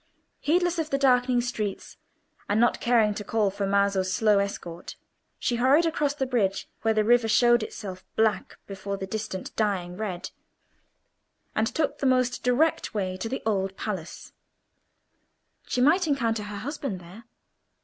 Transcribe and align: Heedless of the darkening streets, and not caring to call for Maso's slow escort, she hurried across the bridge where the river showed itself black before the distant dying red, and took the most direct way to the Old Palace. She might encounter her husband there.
Heedless 0.39 0.79
of 0.79 0.89
the 0.89 0.97
darkening 0.97 1.41
streets, 1.41 1.95
and 2.49 2.59
not 2.59 2.81
caring 2.81 3.13
to 3.13 3.23
call 3.23 3.51
for 3.51 3.67
Maso's 3.67 4.11
slow 4.11 4.39
escort, 4.39 4.95
she 5.37 5.57
hurried 5.57 5.85
across 5.85 6.15
the 6.15 6.25
bridge 6.25 6.67
where 6.81 6.95
the 6.95 7.03
river 7.03 7.27
showed 7.27 7.61
itself 7.61 8.03
black 8.15 8.57
before 8.65 8.97
the 8.97 9.05
distant 9.05 9.55
dying 9.55 9.95
red, 9.97 10.31
and 11.55 11.67
took 11.67 11.99
the 11.99 12.07
most 12.07 12.41
direct 12.41 12.95
way 12.95 13.15
to 13.17 13.29
the 13.29 13.43
Old 13.45 13.77
Palace. 13.77 14.33
She 15.67 15.81
might 15.81 16.07
encounter 16.07 16.41
her 16.45 16.57
husband 16.57 16.99
there. 16.99 17.25